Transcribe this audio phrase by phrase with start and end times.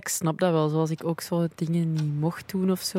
[0.00, 2.98] Ik snap dat wel, zoals ik ook zo dingen niet mocht doen of zo.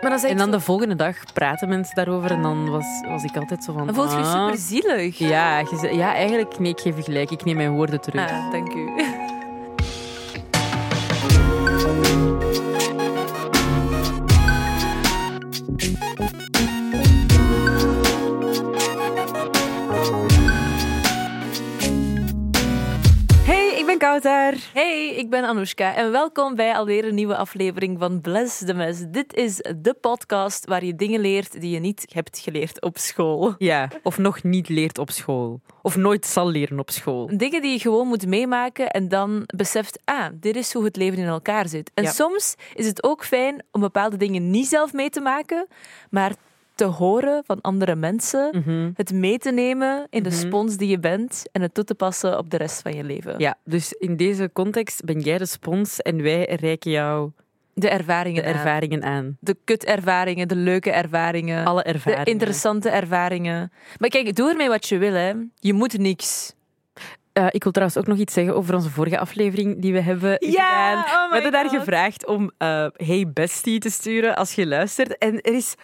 [0.00, 3.36] Maar dan En dan de volgende dag praten mensen daarover en dan was, was ik
[3.36, 3.86] altijd zo van...
[3.86, 4.46] Dan voelt je ah.
[4.46, 5.18] super zielig.
[5.18, 7.30] Ja, ja, eigenlijk, nee, ik geef je gelijk.
[7.30, 8.30] Ik neem mijn woorden terug.
[8.30, 8.88] Ah, dank u.
[24.58, 29.00] Hey, ik ben Anoushka en welkom bij alweer een nieuwe aflevering van Bless the Mess.
[29.08, 33.54] Dit is de podcast waar je dingen leert die je niet hebt geleerd op school.
[33.58, 35.60] Ja, of nog niet leert op school.
[35.82, 37.30] Of nooit zal leren op school.
[37.36, 41.18] Dingen die je gewoon moet meemaken en dan beseft, ah, dit is hoe het leven
[41.18, 41.90] in elkaar zit.
[41.94, 42.10] En Ja.
[42.10, 45.66] soms is het ook fijn om bepaalde dingen niet zelf mee te maken,
[46.10, 46.32] maar
[46.80, 48.90] te horen van andere mensen, Mhm.
[48.94, 52.38] het mee te nemen in de spons die je bent en het toe te passen
[52.38, 53.34] op de rest van je leven.
[53.38, 57.30] Ja, dus in deze context ben jij de spons en wij reiken jou
[57.74, 59.36] De ervaringen de ervaringen aan.
[59.40, 62.26] de kutervaringen, de leuke ervaringen, Alle de ervaringen.
[62.26, 63.72] interessante ervaringen.
[63.98, 65.32] Maar kijk, doe ermee wat je wil, hè.
[65.58, 66.54] Je moet niks.
[67.32, 70.30] Eh, ik wil trouwens ook nog iets zeggen over onze vorige aflevering die we hebben
[70.38, 70.98] Ja, gedaan.
[71.04, 75.18] oh we hebben daar gevraagd om eh, Hey Bestie te sturen als je luistert.
[75.18, 75.74] En er is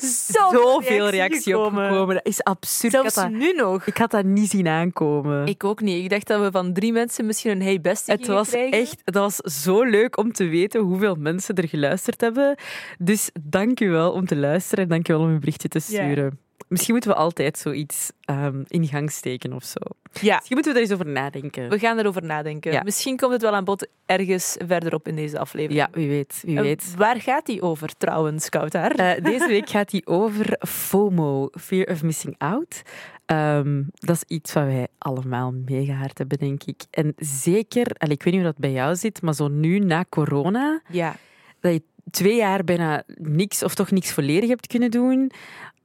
[0.00, 1.88] Zoveel zoveel reactie reactie op gekomen.
[1.88, 2.14] gekomen.
[2.14, 2.94] Dat is absurd.
[2.94, 3.86] Ik had, Zelfs dat, nu nog.
[3.86, 5.46] ik had dat niet zien aankomen.
[5.46, 6.02] Ik ook niet.
[6.04, 8.78] Ik dacht dat we van drie mensen misschien een hey bestie Het was krijgen.
[8.80, 12.56] echt, dat was zo leuk om te weten hoeveel mensen er geluisterd hebben.
[12.98, 15.78] Dus dank u wel om te luisteren en dank u wel om een berichtje te
[15.78, 16.38] sturen.
[16.68, 19.80] Misschien moeten we altijd zoiets ehm, in gang steken of zo.
[20.20, 21.68] Ja, Misschien moeten we er eens over nadenken.
[21.68, 22.72] we gaan erover nadenken.
[22.72, 22.82] Ja.
[22.82, 25.80] Misschien komt het wel aan bod ergens verderop in deze aflevering.
[25.80, 26.42] Ja, wie weet.
[26.44, 26.94] Wie weet.
[26.96, 28.94] waar gaat die over trouwens, Kouter?
[28.94, 32.82] Eh, deze week gaat die over FOMO, Fear of Missing Out.
[33.26, 36.82] Ehm, dat is iets wat wij allemaal mega hard hebben, denk ik.
[36.90, 40.80] En zeker, ik weet niet hoe dat bij jou zit, maar zo nu na corona,
[40.90, 41.16] ja.
[41.60, 45.30] dat je twee jaar bijna niks of toch niks volledig hebt kunnen doen,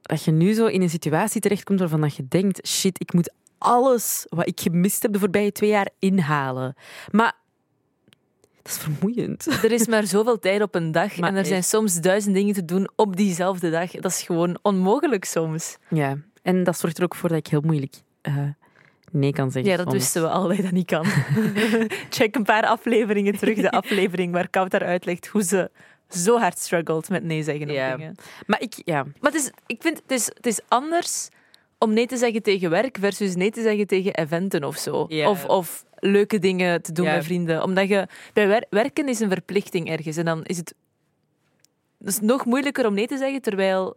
[0.02, 3.32] dat je nu zo in een situatie terechtkomt waarvan dat je denkt, shit, ik moet
[3.58, 6.74] alles wat ik gemist heb de voorbije twee jaar inhalen.
[7.10, 7.32] Maar
[8.62, 9.46] dat is vermoeiend.
[9.64, 12.54] Er is maar zoveel tijd op een dag Maar en er zijn soms duizend dingen
[12.54, 13.90] te doen op diezelfde dag.
[13.90, 15.76] Dat is gewoon onmogelijk soms.
[15.88, 18.36] Ja, en dat zorgt er ook voor dat ik heel moeilijk eh,
[19.10, 19.70] nee kan zeggen.
[19.70, 19.98] Ja, dat soms.
[19.98, 21.04] wisten we al dat je dat niet kan.
[22.10, 23.56] Check een paar afleveringen terug.
[23.56, 25.70] De aflevering waar Kouter uitlegt hoe ze
[26.14, 28.16] zo hard struggelt met nee zeggen op dingen.
[28.46, 31.28] Maar ik, ja, Maar het is, ik vind het is, het is anders
[31.78, 35.06] om nee te zeggen tegen werk versus nee te zeggen tegen eventen of zo.
[35.26, 37.14] Of, of leuke dingen te doen Ja.
[37.14, 37.62] met vrienden.
[37.62, 40.16] Omdat je bij wer- werken is een verplichting ergens.
[40.16, 40.74] En dan is het,
[41.98, 43.96] het is nog moeilijker om nee te zeggen, terwijl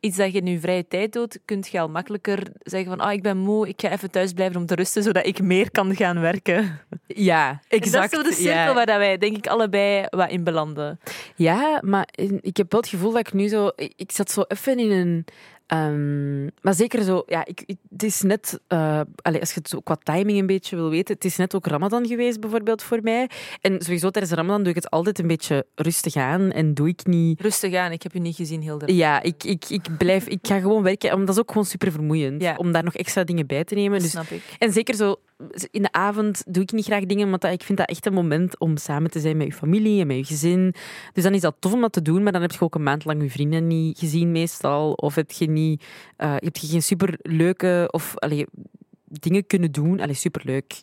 [0.00, 3.12] iets dat je in je vrije tijd doet, kun je al makkelijker zeggen van ah,
[3.12, 5.96] ik ben moe, ik ga even thuis blijven om te rusten, zodat ik meer kan
[5.96, 6.80] gaan werken.
[7.06, 8.12] ja exact.
[8.12, 8.74] En dat is zo de cirkel ja.
[8.74, 11.00] waar dat wij, denk ik, allebei wat in belanden.
[11.36, 12.08] Ja, maar
[12.40, 13.70] ik heb wel het gevoel dat ik nu zo...
[13.76, 15.24] Ik, ik zat zo even in een...
[15.66, 17.22] ehm, maar zeker zo...
[17.26, 18.60] Ja, ik, het is net...
[18.66, 21.14] eh, allee, als je het zo qua timing een beetje wil weten...
[21.14, 23.30] Het is net ook Ramadan geweest, bijvoorbeeld, voor mij.
[23.60, 26.50] En sowieso tijdens Ramadan doe ik het altijd een beetje rustig aan.
[26.52, 27.40] En doe ik niet...
[27.40, 28.94] Rustig aan, ik heb je niet gezien, Hilde.
[28.94, 30.26] Ja, ik, ik, ik blijf...
[30.26, 31.12] Ik ga gewoon werken.
[31.12, 32.42] Omdat dat is ook gewoon super vermoeiend.
[32.42, 32.54] Ja.
[32.56, 33.92] Om daar nog extra dingen bij te nemen.
[33.92, 34.42] Dat Dus snap ik.
[34.58, 35.16] En zeker zo
[35.70, 38.58] in de avond doe ik niet graag dingen, want ik vind dat echt een moment
[38.58, 40.74] om samen te zijn met je familie en met je gezin.
[41.12, 42.82] Dus dan is dat tof om dat te doen, maar dan heb je ook een
[42.82, 44.92] maand lang je vrienden niet gezien meestal.
[44.92, 45.84] Of heb je, niet,
[46.16, 48.46] eh, heb je geen superleuke of allee,
[49.04, 50.00] dingen kunnen doen.
[50.00, 50.82] Allee, superleuk.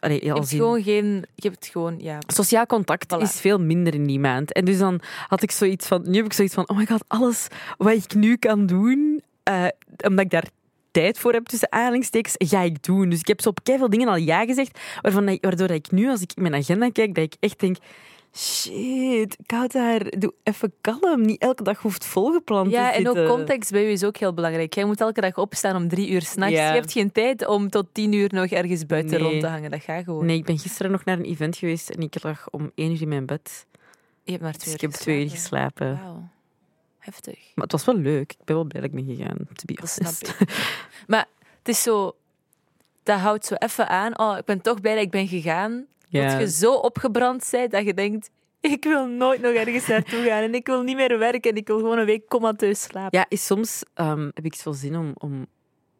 [0.00, 1.24] Allee, Je hebt gewoon geen...
[1.34, 2.18] Je hebt gewoon, ja...
[2.26, 3.22] Sociaal contact Voilà.
[3.22, 4.52] is veel minder in die maand.
[4.52, 7.04] En dus dan had ik zoiets van, nu heb ik zoiets van, oh my god,
[7.06, 7.46] alles
[7.78, 9.66] wat ik nu kan doen, eh,
[10.04, 10.48] omdat ik daar
[11.02, 13.08] tijd voor heb tussen aanhalingstekens, ga ik doen.
[13.08, 16.20] Dus ik heb zo op veel dingen al ja gezegd, waarvan, waardoor ik nu, als
[16.20, 17.76] ik in mijn agenda kijk, dat ik echt denk,
[18.36, 21.20] shit, koud daar, doe even kalm.
[21.20, 23.34] Niet elke dag hoeft volgepland Ja, te en ook zitten.
[23.36, 24.74] context bij u is ook heel belangrijk.
[24.74, 26.54] Jij moet elke dag opstaan om drie uur s'nachts.
[26.54, 26.68] Ja.
[26.68, 29.28] Je hebt geen tijd om tot tien uur nog ergens buiten Nee.
[29.30, 29.70] rond te hangen.
[29.70, 30.26] Dat gaat gewoon.
[30.26, 33.02] Nee, ik ben gisteren nog naar een event geweest en ik lag om één uur
[33.02, 33.66] in mijn bed.
[34.24, 35.86] Je hebt maar Dus twee ik uur heb twee uur geslapen.
[35.96, 36.30] geslapen.
[37.06, 37.38] Heftig.
[37.54, 38.32] Maar het was wel leuk.
[38.32, 40.34] Ik ben wel blij dat ik ben gegaan, to be honest.
[41.06, 41.26] Maar
[41.58, 42.16] het is zo...
[43.02, 44.18] Dat houdt zo even aan.
[44.18, 45.86] Oh, ik ben toch blij dat ik ben gegaan.
[46.10, 48.30] Dat je zo opgebrand bent dat je denkt...
[48.60, 50.42] Ik wil nooit nog ergens naartoe gaan.
[50.42, 51.50] En ik wil niet meer werken.
[51.50, 53.18] En ik wil gewoon een week comateus slapen.
[53.18, 55.46] Ja, is soms ehm, heb ik zo zin om, om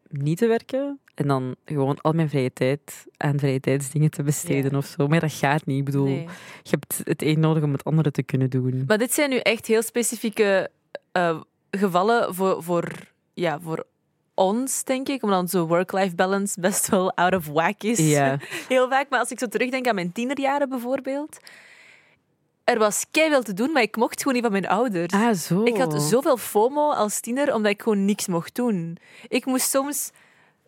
[0.07, 4.71] niet te werken en dan gewoon al mijn vrije tijd aan vrije tijdsdingen te besteden
[4.71, 4.77] Ja.
[4.77, 5.07] of zo.
[5.07, 5.77] Maar dat gaat niet.
[5.79, 6.27] Ik bedoel, Nee.
[6.63, 8.83] je hebt het een nodig om het andere te kunnen doen.
[8.87, 10.69] Maar dit zijn nu echt heel specifieke
[11.17, 11.39] eh,
[11.71, 12.91] gevallen voor, voor,
[13.33, 13.85] ja, voor
[14.33, 15.23] ons, denk ik.
[15.23, 17.97] Omdat onze work-life balance best wel out of whack is.
[18.67, 19.09] Heel vaak.
[19.09, 21.37] Maar als ik zo terugdenk aan mijn tienerjaren bijvoorbeeld.
[22.63, 25.13] er was keihard te doen, maar ik mocht gewoon niet van mijn ouders.
[25.13, 25.63] Ah, zo.
[25.63, 28.97] Ik had zoveel FOMO als tiener, omdat ik gewoon niks mocht doen.
[29.27, 30.11] Ik moest soms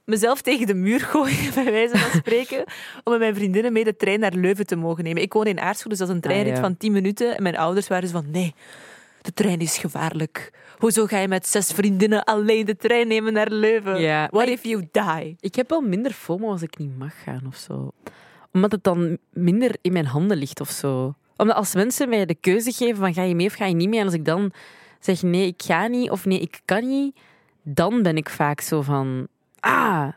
[0.04, 2.60] mezelf tegen de muur gooien, bij wijze van spreken,
[3.04, 5.22] om met mijn vriendinnen mee de trein naar Leuven te mogen nemen.
[5.22, 6.62] Ik woon in Aarschot, dus dat is een treinrit Ah, ja.
[6.62, 7.38] van 10 minuten.
[7.38, 8.54] En mijn ouders waren zo van, nee,
[9.22, 10.54] de trein is gevaarlijk.
[10.78, 14.02] Hoezo ga je met zes vriendinnen alleen de trein nemen naar Leuven?
[14.02, 14.28] Ja.
[14.32, 15.36] What if you die?
[15.40, 17.92] Ik heb wel minder FOMO als ik niet mag gaan of zo.
[18.52, 21.14] Omdat het dan minder in mijn handen ligt of zo.
[21.38, 23.90] Omdat als mensen mij de keuze geven van ga je mee of ga je niet
[23.90, 24.52] mee, en als ik dan
[25.00, 27.16] zeg nee, ik ga niet of nee, ik kan niet,
[27.64, 29.28] dan ben ik vaak zo van
[29.60, 30.08] ah,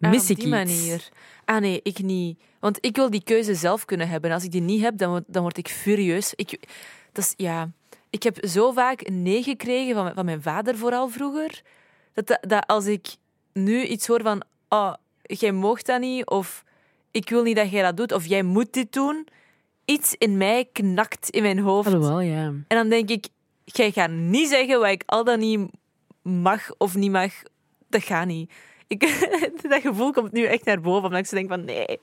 [0.00, 0.54] Ah, mis op ik die iets.
[0.56, 1.08] manier.
[1.44, 2.38] Ah nee, ik niet.
[2.60, 4.30] Want ik wil die keuze zelf kunnen hebben.
[4.30, 6.32] En als ik die niet heb, dan, word- dan word ik furieus.
[6.36, 6.50] Ik,
[7.12, 7.70] dat is, ja,
[8.14, 11.62] ik heb zo vaak een nee gekregen van, van mijn vader, vooral vroeger.
[12.12, 13.06] Dat, dat, dat als ik
[13.52, 16.64] nu iets hoor van, oh, jij moogt dat niet, of
[17.10, 19.26] ik wil niet dat jij dat doet, of jij moet dit doen,
[19.84, 21.86] iets in mij knakt in mijn hoofd.
[21.86, 22.44] Alhoewel, ja.
[22.46, 23.26] En dan denk ik,
[23.64, 25.70] jij gaat niet zeggen wat ik al dan niet
[26.22, 27.32] mag of niet mag.
[27.88, 28.52] Dat gaat niet.
[28.86, 29.00] Ik,
[29.68, 32.00] dat gevoel komt nu echt naar boven, omdat ik denk van nee.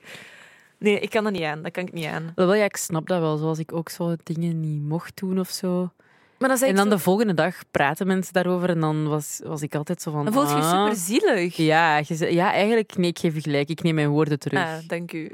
[0.82, 1.62] Nee, ik kan dat niet aan.
[1.62, 2.32] Dat kan ik niet aan.
[2.34, 3.36] Alhoewel, ja, ik snap dat wel.
[3.36, 5.90] Zoals ik ook zo dingen niet mocht doen of zo.
[6.38, 9.62] Maar dan, En dan zo- de volgende dag praten mensen daarover en dan was, was
[9.62, 10.24] ik altijd zo van...
[10.24, 10.84] dan voel je ah.
[10.84, 11.56] super zielig.
[11.56, 13.68] Ja, je ja, eigenlijk, nee, ik geef je gelijk.
[13.68, 14.58] Ik neem mijn woorden terug.
[14.60, 15.30] Ah, dank u.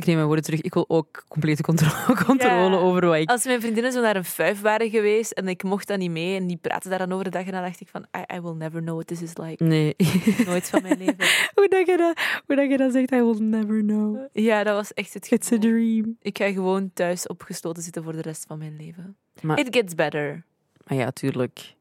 [0.00, 0.60] Ik neem mijn woorden terug.
[0.60, 2.76] Ik wil ook complete contro- controle Ja.
[2.76, 3.30] over wat ik...
[3.30, 6.36] Als mijn vriendinnen zo naar een fuif waren geweest en ik mocht dat niet mee
[6.36, 8.40] en die praten daar dan over de dag en dan dacht ik van I, I
[8.40, 9.64] will never know what this is like.
[9.64, 9.94] Nee.
[10.46, 11.16] Nooit van mijn leven.
[11.54, 14.26] hoe, dat je dat, hoe dat je dat zegt, I will never know.
[14.32, 15.70] Ja, dat was echt het It's a gevoel.
[15.70, 16.16] dream.
[16.22, 19.16] Ik ga gewoon thuis opgesloten zitten voor de rest van mijn leven.
[19.42, 20.44] Maar, It gets better.
[20.86, 21.74] maar ja, tuurlijk.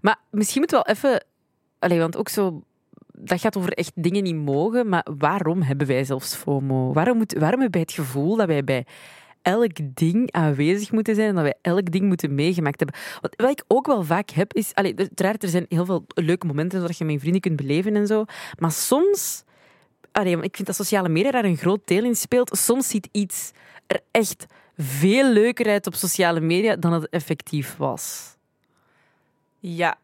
[0.00, 1.24] Maar misschien moeten we wel even...
[1.78, 2.62] Allee, want ook zo...
[3.20, 6.92] Dat gaat over echt dingen niet mogen, maar waarom hebben wij zelfs FOMO?
[6.92, 8.86] Waarom, moet, waarom hebben wij het gevoel dat wij bij
[9.42, 13.00] elk ding aanwezig moeten zijn en dat wij elk ding moeten meegemaakt hebben?
[13.20, 14.74] Wat, wat ik ook wel vaak heb, is...
[14.74, 18.06] Allee, er zijn heel veel leuke momenten zodat je met je vrienden kunt beleven en
[18.06, 18.24] zo.
[18.58, 19.44] Maar soms...
[20.12, 22.58] Allee, ik vind dat sociale media daar een groot deel in speelt.
[22.58, 23.50] Soms ziet iets
[23.86, 28.36] er echt veel leuker uit op sociale media dan het effectief was.
[29.58, 29.98] Ja.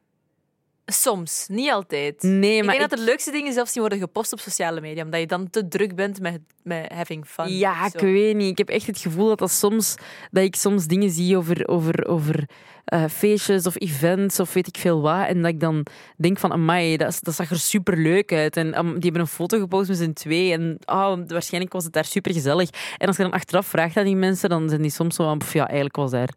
[0.86, 2.22] Soms, niet altijd.
[2.22, 5.04] Nee, ik maar denk dat de leukste dingen zelfs niet worden gepost op sociale media,
[5.04, 7.56] omdat je dan te druk bent met, met having fun.
[7.56, 8.50] Ja, ik weet niet.
[8.50, 9.94] Ik heb echt het gevoel dat, dat, soms,
[10.30, 12.48] dat ik soms dingen zie over, over, over
[12.84, 15.26] eh, feestjes of events of weet ik veel wat.
[15.26, 15.86] En dat ik dan
[16.16, 18.56] denk van, amai, dat, dat zag er super leuk uit.
[18.56, 20.52] En die hebben een foto gepost met z'n twee.
[20.52, 22.70] En oh, waarschijnlijk was het daar super gezellig.
[22.98, 25.38] En als je dan achteraf vraagt aan die mensen, dan zijn die soms zo van,
[25.38, 26.34] "Pff, ja, eigenlijk was daar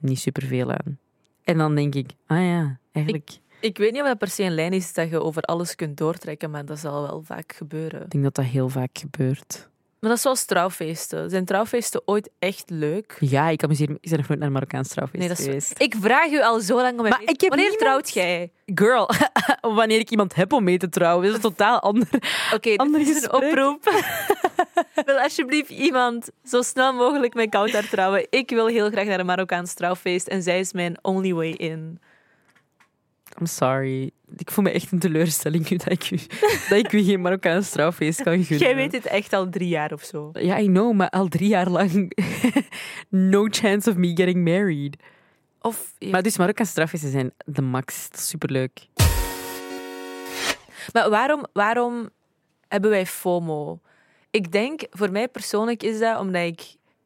[0.00, 0.98] niet super veel aan.
[1.44, 3.30] En dan denk ik, ah ja, eigenlijk...
[3.30, 5.74] Ik, Ik weet niet of dat per se een lijn is dat je over alles
[5.74, 8.08] kunt doortrekken, maar dat zal wel vaak gebeuren.
[8.08, 9.68] denk dat dat heel vaak gebeurt.
[10.00, 11.30] Maar dat is zoals trouwfeesten.
[11.30, 13.16] Zijn trouwfeesten ooit echt leuk?
[13.20, 13.98] Ja, ik amuseer me.
[14.00, 15.80] Ik ben nog nooit naar een Marokkaans trouwfeest Nee, is geweest.
[15.80, 18.50] Ik vraag u al zo lang om Maar ik heb Wanneer niemand- trouwt jij?
[18.74, 19.10] Girl,
[19.80, 22.08] wanneer ik iemand heb om mee te trouwen, is het totaal ander.
[22.54, 23.90] Oké, dit is een oproep.
[25.06, 28.26] wil alsjeblieft iemand zo snel mogelijk met Koutar trouwen.
[28.30, 32.00] Ik wil heel graag naar een Marokkaans trouwfeest en zij is mijn only way in.
[33.40, 34.10] I'm sorry.
[34.36, 36.16] Ik voel me echt een teleurstelling nu dat ik u,
[36.68, 38.66] dat ik u geen Marokkaans trouwfeest kan gunnen.
[38.66, 40.30] Jij weet dit echt al drie jaar of zo.
[40.32, 42.12] Ja, I know, maar al drie jaar lang
[43.08, 44.96] no chance of me getting married.
[45.60, 48.08] Of, Maar dus Marokkaanse trouwfeesten zijn de max.
[48.12, 48.86] Superleuk.
[50.92, 52.08] Maar waarom, waarom
[52.68, 53.80] hebben wij FOMO?
[54.30, 56.60] Ik denk, voor mij persoonlijk is dat omdat ik...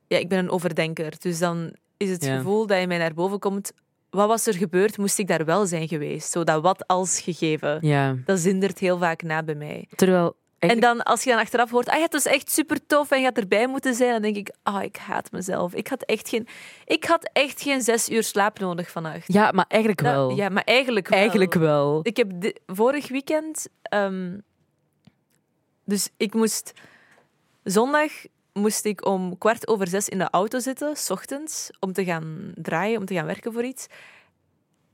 [0.07, 1.13] Ja, ik ben een overdenker.
[1.19, 2.37] Dus dan is het Ja.
[2.37, 3.73] gevoel dat in mij naar boven komt...
[4.11, 4.99] Wat was er gebeurd?
[4.99, 6.31] Moest ik daar wel zijn geweest?
[6.31, 7.79] Zo dat wat als gegeven.
[7.81, 9.87] Ja, Dat zindert heel vaak na bij mij.
[9.97, 10.37] terwijl...
[10.59, 13.19] En dan, als je dan achteraf hoort, ah ja, het was echt super tof en
[13.19, 15.75] je had erbij moeten zijn, dan denk ik, ah, ik haat mezelf.
[15.75, 16.47] Ik had echt geen,
[16.85, 19.33] ik had echt geen zes uur slaap nodig vannacht.
[19.33, 20.31] Ja, maar eigenlijk wel.
[20.37, 21.19] ja, maar eigenlijk wel.
[21.19, 22.01] Eigenlijk wel.
[22.03, 24.39] Ik heb di- vorig weekend, ehm,
[25.85, 26.73] dus ik moest
[27.65, 28.13] zondag
[28.61, 32.53] moest ik om kwart over zes in de auto zitten, s ochtends, om te gaan
[32.55, 33.87] draaien, om te gaan werken voor iets.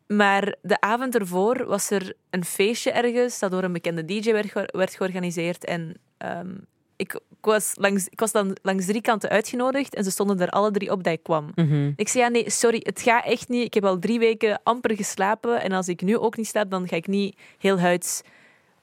[0.06, 4.50] Maar de avond ervoor was er een feestje ergens dat door een bekende DJ werd,
[4.50, 5.64] ge- werd georganiseerd.
[5.64, 6.54] En ehm,
[6.96, 10.50] ik, ik was langs, ik was dan langs drie kanten uitgenodigd en ze stonden er
[10.50, 11.52] alle drie op dat ik kwam.
[11.54, 11.92] Mhm.
[11.96, 13.64] Ik zei, ja, nee, sorry, het gaat echt niet.
[13.64, 15.62] Ik heb al drie weken amper geslapen.
[15.62, 18.22] En als ik nu ook niet slaap, dan ga ik niet heel huids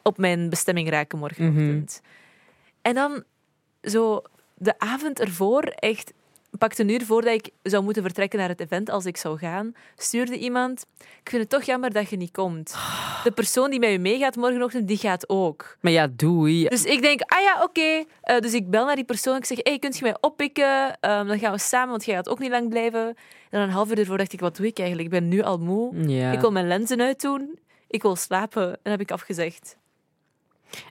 [0.02, 2.02] op mijn bestemming raken morgenochtend.
[2.82, 3.24] En dan
[3.82, 4.22] zo
[4.62, 6.14] de avond ervoor echt
[6.58, 9.74] pakt een uur voordat ik zou moeten vertrekken naar het event als ik zou gaan,
[9.98, 12.76] stuurde iemand, ik vind het toch jammer dat je niet komt.
[13.24, 15.78] De persoon die met je meegaat morgenochtend, die gaat ook.
[15.80, 16.68] Maar ja, doei.
[16.68, 18.04] Dus ik denk, ah ja, oké.
[18.22, 19.38] Eh, dus ik bel naar die persoon.
[19.38, 21.00] Ik zeg, hey, kunt je mij oppikken?
[21.00, 23.08] Ehm, dan gaan we samen, want jij gaat ook niet lang blijven.
[23.08, 23.16] En
[23.50, 25.14] dan een half uur ervoor dacht ik, wat doe ik eigenlijk?
[25.14, 26.08] Ik ben nu al moe.
[26.08, 26.32] Ja.
[26.32, 27.60] Ik wil mijn lenzen uitdoen.
[27.88, 28.80] Ik wil slapen.
[28.84, 29.78] En heb ik afgezegd.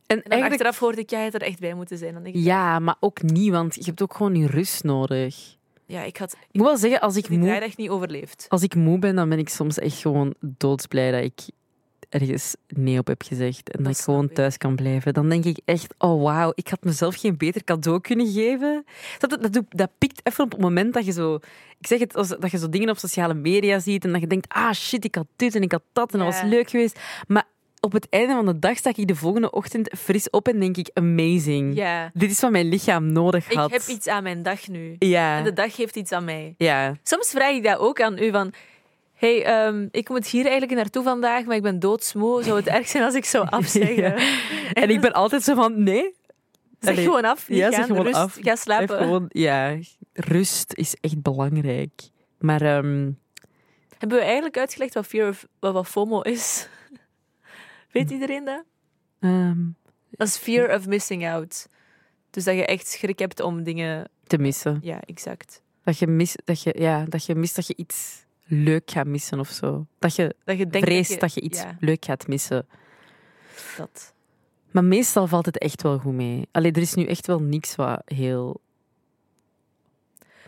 [0.06, 2.14] En eigenlijk, achteraf hoorde ik, jij had er echt bij moeten zijn.
[2.14, 5.56] Dan denk ik, ja, maar ook niet, want je hebt ook gewoon je rust nodig.
[5.86, 8.46] ja, ik had Ik moet wel zeggen, als ik moe draaidag niet overleefd.
[8.48, 11.54] Als ik moe ben, dan ben ik soms echt gewoon doodsblij dat ik
[12.10, 13.70] ergens nee op heb gezegd.
[13.70, 15.14] En dat, ik gewoon thuis kan blijven.
[15.14, 18.84] Dan denk ik echt, oh wauw, ik had mezelf geen beter cadeau kunnen geven.
[19.18, 21.34] Dat, dat, dat, dat pikt even op het moment dat je zo...
[21.78, 24.26] Ik zeg het, als, dat je zo dingen op sociale media ziet en dat je
[24.26, 27.00] denkt, ah shit, ik had dit en ik had dat en dat was leuk geweest.
[27.26, 27.44] Maar
[27.80, 30.76] op het einde van de dag sta ik de volgende ochtend fris op en denk
[30.76, 31.74] ik, amazing.
[31.76, 32.10] Ja.
[32.14, 33.70] Dit is wat mijn lichaam nodig Ik had.
[33.70, 34.96] heb iets aan mijn dag nu.
[34.98, 36.54] Ja, En de dag geeft iets aan mij.
[36.58, 36.96] ja.
[37.02, 38.52] Soms vraag ik dat ook aan u van...
[39.14, 42.42] hey, ehm, ik moet hier eigenlijk naartoe vandaag, maar ik ben doodsmoe.
[42.42, 43.96] Zou het erg zijn als ik zou afzeggen?
[44.02, 44.16] Ja.
[44.72, 46.14] En ik ben altijd zo van, nee,
[46.80, 47.44] Zeg Allee, gewoon af.
[47.48, 48.36] Ja, zeg gewoon rust, af.
[48.40, 48.98] Ga slapen.
[48.98, 49.78] Gewoon, ja,
[50.12, 51.90] rust is echt belangrijk.
[52.38, 53.10] Maar ehm,
[53.98, 56.68] Hebben we eigenlijk uitgelegd wat, fear of, wat FOMO is?
[57.92, 58.64] Weet iedereen dat?
[59.20, 59.58] ehm,
[60.10, 61.68] Dat is fear of missing out.
[62.30, 64.08] Dus dat je echt schrik hebt om dingen...
[64.26, 64.78] te missen.
[64.82, 65.62] Ja, exact.
[65.84, 69.38] Dat je, mis, dat, je, ja, dat je mist dat je iets leuk gaat missen
[69.40, 69.86] of zo.
[69.98, 72.66] Dat je Dat je denkt vreest dat je, iets Ja, leuk gaat missen.
[73.76, 74.12] dat.
[74.70, 76.48] Maar meestal valt het echt wel goed mee.
[76.50, 78.60] Allee, er is nu echt wel niks wat heel...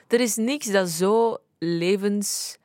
[0.09, 2.59] Er is niks dat zo levens...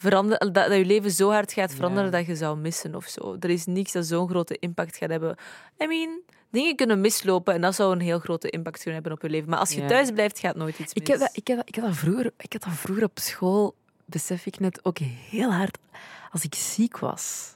[0.00, 2.16] Verander, dat, dat je leven zo hard gaat veranderen Ja.
[2.18, 3.36] dat je zou missen of zo.
[3.40, 5.36] Er is niks dat zo'n grote impact gaat hebben.
[5.82, 9.22] I mean, dingen kunnen mislopen en dat zou een heel grote impact kunnen hebben op
[9.22, 9.50] je leven.
[9.50, 9.86] Maar als je Ja.
[9.88, 11.02] thuis blijft, gaat nooit iets mis.
[11.04, 13.18] Ik heb, dat, ik, heb dat, ik, heb dat vroeger, ik had dat vroeger op
[13.18, 14.98] school, besef ik net, ook
[15.30, 15.78] heel hard
[16.30, 17.54] als ik ziek was.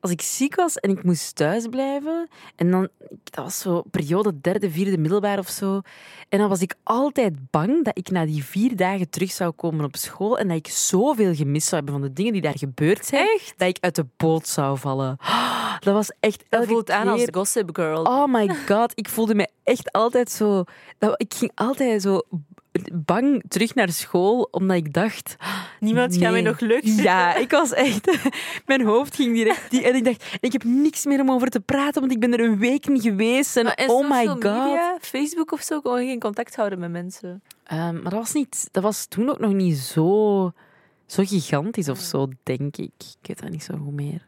[0.00, 2.88] Als ik ziek was en ik moest thuis blijven, en dan,
[3.24, 5.80] dat was zo periode derde, vierde middelbaar of zo,
[6.28, 9.84] en dan was ik altijd bang dat ik na die vier dagen terug zou komen
[9.84, 13.06] op school en dat ik zoveel gemist zou hebben van de dingen die daar gebeurd
[13.06, 13.54] zijn, Echt?
[13.56, 15.16] dat ik uit de boot zou vallen.
[15.80, 18.02] Dat was echt Dat elke voelt aan als keer- Gossip Girl.
[18.02, 20.64] Oh my god, ik voelde me echt altijd zo.
[20.98, 22.22] dat- Ik ging altijd zo
[22.92, 25.36] bang terug naar school, omdat ik dacht.
[25.80, 26.30] Niemand gaat nee.
[26.30, 27.04] mij nog leuk vinden.
[27.04, 28.18] Ja, ik was echt.
[28.66, 29.70] Mijn hoofd ging direct.
[29.70, 32.32] Die, en ik dacht, ik heb niks meer om over te praten, want ik ben
[32.32, 33.56] er een week niet geweest.
[33.56, 34.42] En, oh my god.
[34.42, 37.42] media, Facebook of zo, kon je geen contact houden met mensen.
[37.64, 40.52] Ehm, maar dat was, niet, dat was toen ook nog niet zo,
[41.06, 42.92] zo gigantisch of zo, denk ik.
[42.98, 44.26] Ik weet dat niet zo goed meer.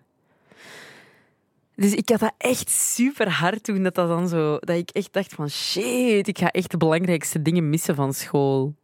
[1.80, 4.58] Dus ik had dat echt super hard toen dat, dat dan zo...
[4.58, 8.74] Dat ik echt dacht van shit, ik ga echt de belangrijkste dingen missen van school.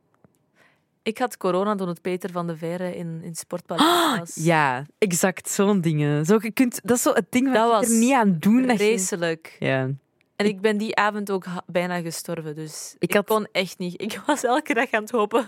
[1.02, 4.34] Ik had corona toen het Peter van de Veire in, in Sportpaleis was.
[4.34, 6.24] Ja, exact zo'n dingen.
[6.24, 8.62] Zo, je kunt, dat is zo het ding Dat wat je er niet aan doen.
[8.62, 9.56] Dat je, Vreselijk.
[9.58, 9.90] ja.
[10.36, 12.54] En ik ben die avond ook bijna gestorven.
[12.54, 14.00] Dus ik, had- kon echt niet.
[14.02, 15.44] Ik was elke dag aan het hopen.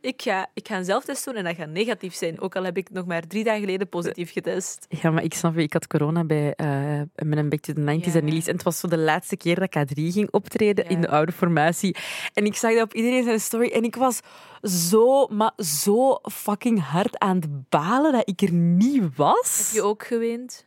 [0.00, 2.40] Ik ga, ik ga een zelftest doen en dat gaat negatief zijn.
[2.40, 4.86] Ook al heb ik nog maar drie dagen geleden positief getest.
[4.88, 7.80] ja, maar ik snap je, ik had corona bij, eh, met een Back to the
[7.80, 8.20] 90s Ja.
[8.20, 8.48] en Elise.
[8.48, 10.90] En het was zo de laatste keer dat K3 ging optreden Ja.
[10.90, 11.96] in de oude formatie.
[12.34, 13.68] En ik zag dat op iedereen zijn story.
[13.70, 14.20] En ik was
[14.62, 19.62] zo, maar zo fucking hard aan het balen dat ik er niet was.
[19.66, 20.64] Heb je ook geweend?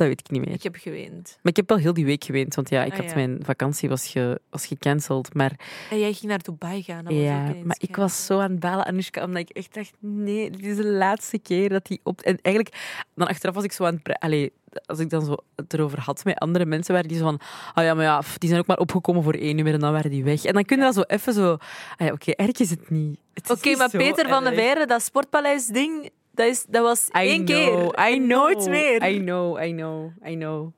[0.00, 0.54] Dat weet ik niet meer.
[0.54, 1.38] Ik heb geweend.
[1.42, 3.14] Maar ik heb wel heel die week geweend, want ja, ik Ah, had ja.
[3.14, 5.34] mijn vakantie was, ge, was gecanceld.
[5.34, 5.52] Maar
[5.90, 7.04] En jij ging naar Dubai gaan.
[7.04, 9.48] Dat was ook ja, ineens maar ik was zo aan het balen, Anoushka, omdat ik
[9.48, 12.20] echt dacht, nee, dit is de laatste keer dat die op...
[12.20, 12.76] En eigenlijk,
[13.14, 14.02] dan achteraf was ik zo aan het...
[14.02, 14.52] pre- Allee,
[14.86, 17.40] als ik dan zo het erover had met andere mensen, waren die zo van,
[17.74, 20.10] oh ja, maar ja, die zijn ook maar opgekomen voor één uur en dan waren
[20.10, 20.44] die weg.
[20.44, 21.52] En dan kun je dat zo even zo...
[21.96, 23.18] Ah ja, oké, erg is het niet.
[23.34, 24.58] Het is Oké, maar Peter van de erg.
[24.58, 28.08] Veire, dat Sportpaleis-ding, dat, is, dat was I één know, keer.
[28.08, 29.08] I know, Nooit meer.
[29.08, 30.72] I know, I know, I know.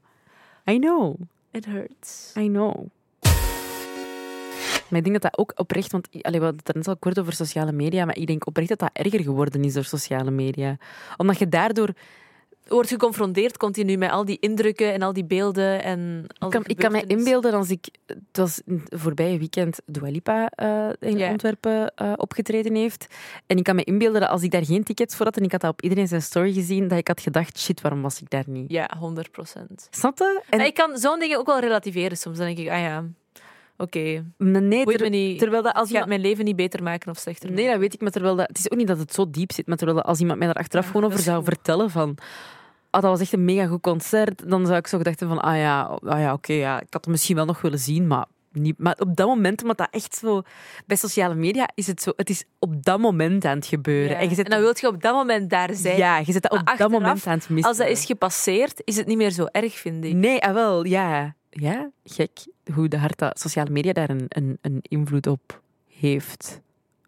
[0.71, 1.14] I know.
[1.50, 2.33] It hurts.
[2.37, 2.87] I know.
[4.88, 6.97] Maar ik denk dat dat ook oprecht, want allee, we hadden het er net al
[6.97, 10.31] kort over sociale media, maar ik denk oprecht dat dat erger geworden is door sociale
[10.31, 10.76] media.
[11.16, 11.88] Omdat je daardoor...
[12.73, 16.62] wordt geconfronteerd continu met al die indrukken en al die beelden en al Ik kan,
[16.67, 17.19] ik kan me gebeurtenissen.
[17.19, 17.87] inbeelden als ik...
[18.07, 21.29] Het was het voorbije weekend Dua Lipa eh, in Ja.
[21.31, 23.07] Antwerpen eh, opgetreden heeft.
[23.47, 25.52] En ik kan me inbeelden dat als ik daar geen tickets voor had en ik
[25.52, 28.31] had dat op iedereen zijn story gezien, dat ik had gedacht, shit, waarom was ik
[28.31, 28.71] daar niet?
[28.71, 29.87] Ja, 100 procent.
[29.91, 30.43] Snap je?
[30.50, 32.37] En, Ik kan zo'n dingen ook wel relativeren soms.
[32.38, 33.05] Dan denk ik, ah ja,
[33.76, 34.25] oké.
[34.38, 35.38] nee, Boeit ter- me niet.
[35.38, 37.79] terwijl dat als Het gaat iemand- mijn leven niet beter maken of slechter Nee, dat
[37.79, 39.76] weet ik, maar terwijl dat, het is ook niet dat het zo diep zit, maar
[39.76, 42.17] terwijl dat als iemand mij daar achteraf Ja, gewoon over zou vertellen van
[43.01, 45.57] dat was echt een mega goed concert, dan zou ik zo gedacht hebben van ah
[45.57, 48.79] ja, ah ja oké, ja, ik had het misschien wel nog willen zien, maar niet.
[48.79, 50.43] Maar op dat moment, omdat dat echt zo...
[50.87, 52.13] Bij sociale media is het zo...
[52.17, 54.11] Het is op dat moment aan het gebeuren.
[54.11, 54.19] Ja.
[54.23, 55.97] En, je zit En dan wil je op dat moment daar zijn.
[55.97, 57.69] Ja, je zit dat op dat moment aan het missen.
[57.69, 60.15] Als dat is gepasseerd, is het niet meer zo erg, vind ik.
[60.15, 61.35] Nee, ah, wel, ja.
[61.51, 66.61] Ja, gek hoe de hard dat sociale media daar een, een, een invloed op heeft.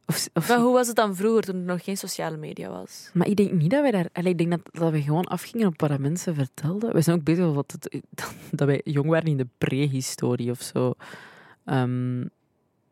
[0.06, 3.10] Of, of, Maar hoe was het dan vroeger, toen er nog geen sociale media was?
[3.12, 4.08] Maar ik denk niet dat wij daar...
[4.12, 6.92] allee, ik denk dat, dat we gewoon afgingen op wat dat mensen vertelden.
[6.94, 8.00] We zijn ook bezig wat het,
[8.58, 10.94] dat wij jong waren in de prehistorie of zo.
[11.64, 12.20] Ehm,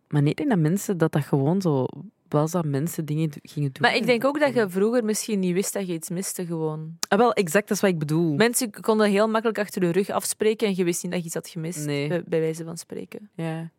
[0.09, 1.87] maar nee, ik denk dat mensen dat dat gewoon zo
[2.29, 3.83] was dat mensen dingen gingen doen.
[3.83, 6.97] Maar ik denk ook dat je vroeger misschien niet wist dat je iets miste gewoon.
[7.09, 8.35] Ah, wel, exact, dat is wat ik bedoel.
[8.35, 11.35] Mensen konden heel makkelijk achter de rug afspreken en je wist niet dat je iets
[11.35, 12.09] had gemist, Nee.
[12.09, 13.31] bij, bij wijze van spreken.
[13.35, 13.71] Ja.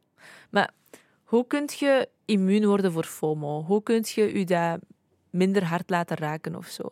[1.33, 3.63] Hoe kun je immuun worden voor FOMO?
[3.63, 4.79] Hoe kun je je dat
[5.29, 6.83] minder hard laten raken of zo?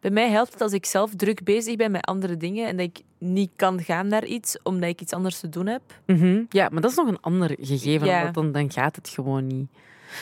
[0.00, 2.86] Bij mij helpt het als ik zelf druk bezig ben met andere dingen en dat
[2.86, 5.82] ik niet kan gaan naar iets omdat ik iets anders te doen heb.
[6.06, 6.44] Mhm.
[6.48, 8.22] ja, maar dat is nog een ander gegeven, Ja.
[8.22, 9.68] want dan, dan gaat het gewoon niet.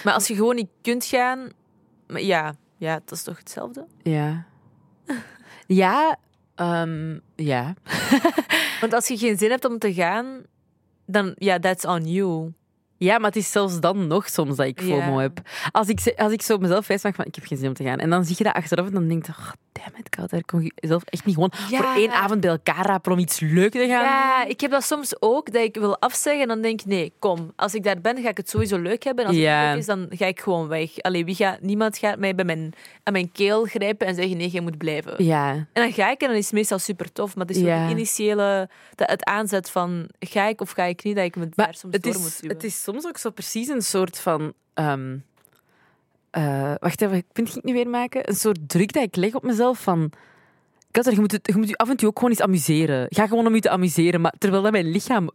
[0.04, 1.50] Maar als je gewoon niet kunt gaan,
[2.06, 3.86] ja, ja, dat is toch hetzelfde?
[4.02, 4.44] Ja.
[5.66, 6.18] Ja,
[6.54, 7.74] ehm, ja.
[8.80, 10.42] Want als je geen zin hebt om te gaan,
[11.06, 12.52] dan ja, that's on you.
[12.98, 15.20] Ja, maar het is zelfs dan nog soms dat ik FOMO Ja.
[15.20, 15.40] heb.
[15.70, 17.84] Als ik, als ik zo mezelf wijs maak van ik heb geen zin om te
[17.84, 17.98] gaan.
[17.98, 20.44] En dan zie je dat achteraf en dan denk je, oh, damn it, Koud, daar
[20.44, 21.78] kon je zelf echt niet gewoon Ja.
[21.78, 23.88] voor één avond bij elkaar rapen om iets leuk te gaan.
[23.88, 27.12] Ja, ik heb dat soms ook, dat ik wil afzeggen en dan denk ik, nee,
[27.18, 27.52] kom.
[27.56, 29.24] Als ik daar ben, ga ik het sowieso leuk hebben.
[29.24, 29.60] En als Ja.
[29.60, 30.98] het leuk is, dan ga ik gewoon weg.
[30.98, 34.48] Allee, wie gaat, niemand gaat mij bij mijn, aan mijn keel grijpen en zeggen, nee,
[34.48, 35.24] jij moet blijven.
[35.24, 37.36] Ja, En dan ga ik en dan is het meestal super tof.
[37.36, 37.86] Maar het is Ja.
[37.86, 41.66] de initiële, het aanzet van, ga ik of ga ik niet, dat ik me maar
[41.66, 42.54] daar soms het door moet is, duwen.
[42.56, 44.52] het is soms ook zo precies een soort van...
[44.74, 45.16] ehm,
[46.36, 48.28] eh, wacht even, ik ging ik nu weer maken.
[48.28, 50.12] Een soort druk dat ik leg op mezelf van...
[50.90, 53.06] Kater, je moet, het, je moet je af en toe ook gewoon eens amuseren.
[53.08, 54.20] Ga gewoon om je te amuseren.
[54.20, 55.30] Maar terwijl dat mijn lichaam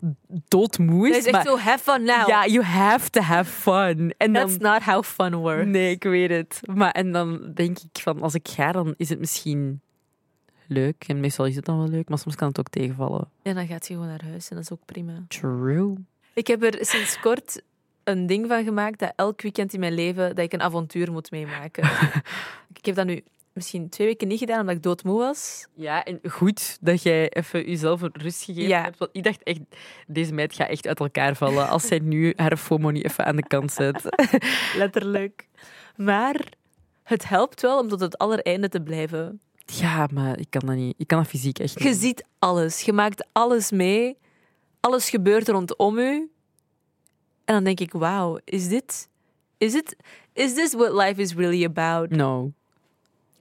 [0.47, 1.13] doodmoe is...
[1.13, 2.27] Dat is echt zo, have fun now.
[2.27, 4.13] Ja, you have to have fun.
[4.17, 5.65] En dan, That's not how fun works.
[5.65, 6.59] Nee, ik weet het.
[6.75, 9.81] Maar en dan denk ik van, als ik ga, dan is het misschien
[10.67, 11.03] leuk.
[11.07, 13.29] En meestal is het dan wel leuk, maar soms kan het ook tegenvallen.
[13.41, 15.23] En dan gaat je gewoon naar huis en dat is ook prima.
[15.27, 15.93] True.
[16.33, 17.61] Ik heb er sinds kort
[18.03, 21.31] een ding van gemaakt dat elk weekend in mijn leven dat ik een avontuur moet
[21.31, 21.83] meemaken.
[22.79, 25.67] ik heb dat nu misschien twee weken niet gedaan omdat ik doodmoe was.
[25.75, 28.81] Ja, en goed dat jij even jezelf een rust gegeven Ja.
[28.81, 28.97] hebt.
[28.97, 29.59] Want ik dacht echt,
[30.07, 33.35] deze meid gaat echt uit elkaar vallen als zij nu haar FOMO niet even aan
[33.35, 34.01] de kant zet.
[34.77, 35.47] Letterlijk.
[35.95, 36.41] Maar
[37.03, 39.41] het helpt wel om tot het allereinde te blijven.
[39.65, 40.93] Ja, maar ik kan dat niet.
[40.97, 41.87] Ik kan dat fysiek echt niet.
[41.87, 42.81] Je ziet alles.
[42.81, 44.17] Je maakt alles mee.
[44.79, 46.31] Alles gebeurt rondom u.
[47.51, 49.09] En dan denk ik, wauw, is dit...
[49.57, 49.95] Is it,
[50.33, 52.09] is this what life is really about?
[52.09, 52.51] No.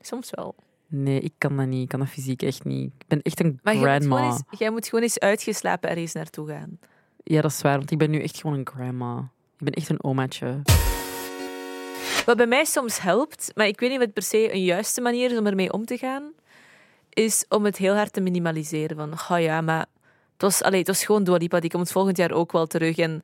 [0.00, 0.54] Soms wel.
[0.86, 1.82] Nee, ik kan dat niet.
[1.82, 2.92] Ik kan dat fysiek echt niet.
[2.98, 4.16] Ik ben echt een Maar jij moet, grandma.
[4.16, 6.78] gewoon eens, jij moet gewoon eens uitgeslapen ergens naartoe gaan.
[7.24, 9.18] Ja, dat is waar, want ik ben nu echt gewoon een grandma.
[9.58, 10.62] Ik ben echt een omaatje.
[12.26, 15.30] Wat bij mij soms helpt, maar ik weet niet het per se een juiste manier
[15.30, 16.32] is om ermee om te gaan,
[17.08, 18.96] is om het heel hard te minimaliseren.
[18.96, 19.86] Van, oh ja, maar
[20.32, 22.96] het was, allee, het was gewoon Dua Lipa, die komt volgend jaar ook wel terug.
[22.96, 23.22] En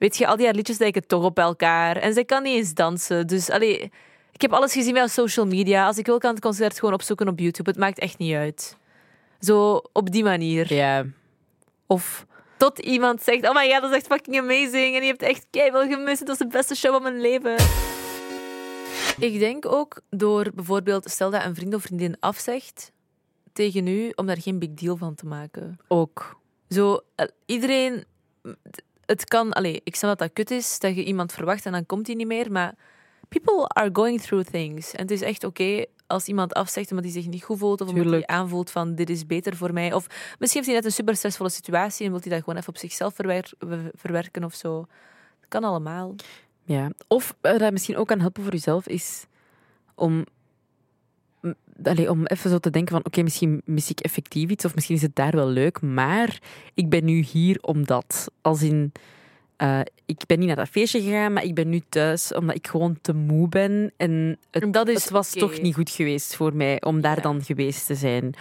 [0.00, 1.96] weet je, al die haar liedjes lijken toch op elkaar.
[1.96, 3.26] En zij kan niet eens dansen.
[3.26, 3.90] Dus allee,
[4.32, 5.86] ik heb alles gezien bij social media.
[5.86, 7.70] Als ik wil, kan het concert gewoon opzoeken op YouTube.
[7.70, 8.76] Het maakt echt niet uit.
[9.40, 10.74] Zo op die manier.
[10.74, 11.04] Ja.
[11.86, 14.96] Of tot iemand zegt, oh my god, dat is echt fucking amazing.
[14.96, 16.18] En je hebt echt keihard gemist.
[16.18, 17.56] Het was de beste show van mijn leven.
[19.18, 22.92] Ik denk ook door bijvoorbeeld, stel dat een vriend of vriendin afzegt
[23.52, 25.78] tegen u, om daar geen big deal van te maken.
[25.88, 26.38] Ook.
[26.68, 28.04] Zo, eh, iedereen...
[29.10, 29.52] Het kan...
[29.52, 32.16] Allee, ik snap dat dat kut is, dat je iemand verwacht en dan komt hij
[32.16, 32.74] niet meer, maar
[33.28, 34.92] people are going through things.
[34.92, 37.88] En het is echt oké als iemand afzegt omdat hij zich niet goed voelt of
[37.88, 39.92] omdat hij aanvoelt van dit is beter voor mij.
[39.92, 40.06] Of
[40.38, 42.78] misschien heeft hij net een super stressvolle situatie en wil hij dat gewoon even op
[42.78, 43.52] zichzelf verwer-
[43.94, 44.86] verwerken of zo.
[45.40, 46.14] Dat kan allemaal.
[46.62, 46.90] Ja.
[47.08, 49.26] Of eh, dat misschien ook kan helpen voor jezelf is
[49.94, 50.24] om,
[51.82, 54.96] allee, om even zo te denken van oké, misschien mis ik effectief iets of misschien
[54.96, 56.38] is het daar wel leuk, maar
[56.74, 58.30] ik ben nu hier omdat.
[58.42, 58.92] Als in,
[59.56, 62.66] eh, ik ben niet naar dat feestje gegaan, maar ik ben nu thuis omdat ik
[62.66, 66.54] gewoon te moe ben en het, dat is het was toch niet goed geweest voor
[66.56, 67.22] mij om daar Ja.
[67.22, 68.34] dan geweest te zijn.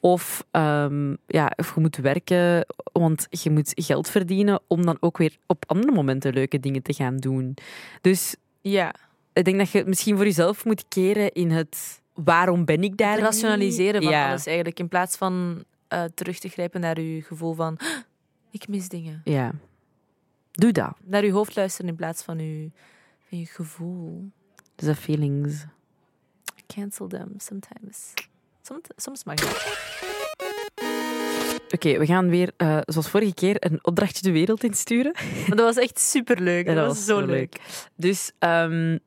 [0.00, 5.18] Of, ehm, ja, of je moet werken, want je moet geld verdienen om dan ook
[5.18, 7.54] weer op andere momenten leuke dingen te gaan doen.
[8.00, 8.94] Dus Ja,
[9.32, 13.12] ik denk dat je misschien voor jezelf moet keren in het waarom ben ik daar
[13.12, 14.28] het rationaliseren van ja.
[14.28, 14.78] alles eigenlijk.
[14.78, 17.88] In plaats van eh, terug te grijpen naar je gevoel van "Ah,
[18.50, 19.20] ik mis dingen.
[19.24, 19.52] Ja.
[20.50, 20.96] Doe dat.
[21.04, 22.70] Naar je hoofd luisteren in plaats van je,
[23.28, 24.30] van je gevoel.
[24.74, 25.64] Dus de feelings.
[26.66, 28.12] Cancel them sometimes.
[28.62, 29.90] Soms, soms mag dat.
[31.70, 35.12] Oké, we gaan weer, eh, zoals vorige keer, een opdrachtje de wereld insturen.
[35.48, 36.66] Maar dat was echt superleuk.
[36.66, 37.60] Dat, was, zo leuk.
[37.96, 38.98] Dus ehm,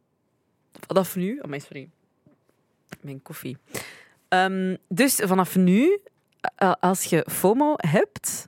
[0.87, 1.39] vanaf nu...
[1.39, 1.89] Oh, sorry.
[3.05, 3.57] Mijn koffie.
[4.27, 5.99] Ehm, dus vanaf nu,
[6.55, 8.47] eh, als je FOMO hebt,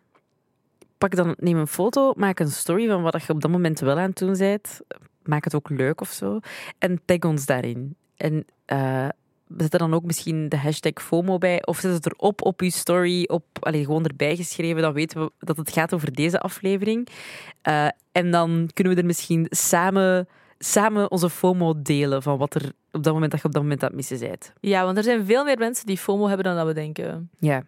[0.97, 3.97] pak dan, neem een foto, maak een story van wat je op dat moment wel
[3.97, 4.79] aan het doen bent.
[5.23, 6.39] Maak het ook leuk of zo.
[6.77, 7.95] En tag ons daarin.
[8.15, 9.07] En uh,
[9.57, 11.65] zet er dan ook misschien de hashtag FOMO bij.
[11.65, 14.81] Of zet het erop op je story, op, allez, gewoon erbij geschreven.
[14.81, 17.07] Dan weten we dat het gaat over deze aflevering.
[17.67, 20.27] Uh, en dan kunnen we er misschien samen,
[20.59, 23.81] samen onze FOMO delen van wat er op dat moment dat je op dat moment
[23.81, 24.53] het missen bent.
[24.59, 27.29] Ja, want er zijn veel meer mensen die FOMO hebben dan dat we denken.
[27.39, 27.63] Ja.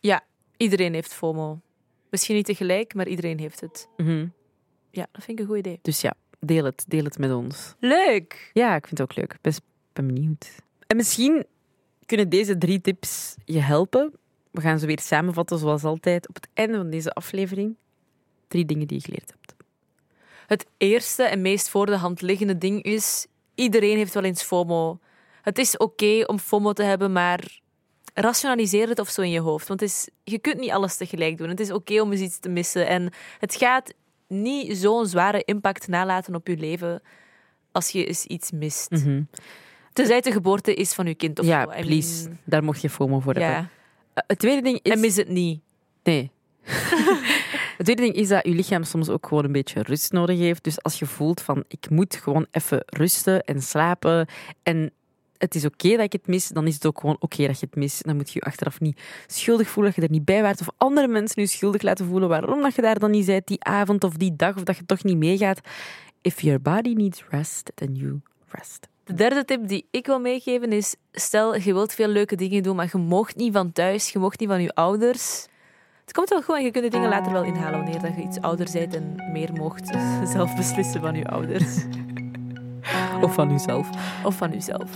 [0.00, 0.24] Ja,
[0.56, 1.60] iedereen heeft FOMO.
[2.10, 3.88] Misschien niet tegelijk, maar iedereen heeft het.
[3.96, 4.32] Mm
[4.90, 5.78] Ja, dat vind ik een goed idee.
[5.82, 6.84] Dus ja, deel het.
[6.88, 7.74] Deel het met ons.
[7.78, 8.50] Leuk!
[8.52, 9.36] Ja, ik vind het ook leuk.
[9.40, 9.60] Best
[9.92, 10.54] ben benieuwd.
[10.86, 11.44] En misschien
[12.06, 14.12] kunnen deze drie tips je helpen.
[14.50, 17.76] We gaan ze weer samenvatten, zoals altijd, op het einde van deze aflevering.
[18.48, 19.37] Drie dingen die je geleerd hebt.
[20.48, 24.98] Het eerste en meest voor de hand liggende ding is: iedereen heeft wel eens FOMO.
[25.42, 27.60] Het is oké om FOMO te hebben, maar
[28.14, 29.68] rationaliseer het of zo in je hoofd.
[29.68, 31.48] Want het is, je kunt niet alles tegelijk doen.
[31.48, 32.86] Het is oké om eens iets te missen.
[32.86, 33.94] En het gaat
[34.26, 37.02] niet zo'n zware impact nalaten op je leven
[37.72, 38.90] als je eens iets mist.
[38.90, 39.28] Mm -hmm.
[39.92, 41.80] Tenzij het de geboorte is van je kind of ja, zo.
[41.80, 42.28] please.
[42.44, 43.44] Daar mocht je FOMO voor Ja.
[43.44, 43.70] hebben.
[44.14, 44.92] Uh, het tweede ding is...
[44.92, 45.60] En mis het niet.
[46.02, 46.30] Nee.
[47.78, 50.64] het tweede ding is dat je lichaam soms ook gewoon een beetje rust nodig heeft.
[50.64, 54.26] Dus als je voelt van, ik moet gewoon even rusten en slapen
[54.62, 54.92] en
[55.36, 57.66] het is oké dat ik het mis, dan is het ook gewoon oké dat je
[57.66, 58.02] het mis.
[58.02, 60.60] Dan moet je je achteraf niet schuldig voelen dat je er niet bij waart.
[60.60, 63.64] Of andere mensen je schuldig laten voelen waarom dat je daar dan niet bent die
[63.64, 64.56] avond of die dag.
[64.56, 65.60] Of dat je toch niet meegaat.
[66.22, 68.88] If your body needs rest, then you rest.
[69.04, 72.76] De derde tip die ik wil meegeven is: stel je wilt veel leuke dingen doen,
[72.76, 75.46] maar je mocht niet van thuis, je mocht niet van je ouders
[76.08, 78.40] het komt wel goed en je kunt de dingen later wel inhalen wanneer je iets
[78.40, 79.96] ouder bent en meer mocht
[80.34, 81.76] zelf beslissen van je ouders.
[83.24, 83.90] Of van uzelf.
[84.24, 84.90] Of van uzelf.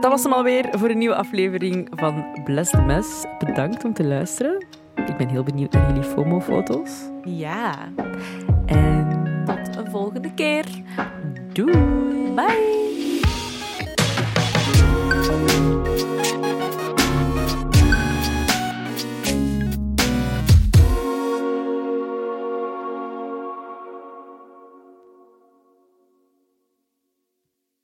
[0.00, 3.24] Dat was hem alweer voor een nieuwe aflevering van Bless the Mess.
[3.38, 4.66] Bedankt om te luisteren.
[4.94, 6.90] Ik ben heel benieuwd naar jullie FOMO-foto's.
[7.24, 7.74] Ja.
[8.66, 10.64] En tot een volgende keer.
[11.52, 12.32] Doei.
[12.34, 12.78] Bye.